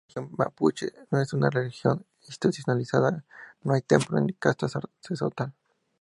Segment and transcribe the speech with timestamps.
[0.01, 3.23] La religión mapuche no es una religión institucionalizada,
[3.61, 5.53] no hay templos ni casta sacerdotal.